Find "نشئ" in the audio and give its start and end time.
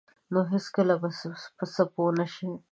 2.17-2.49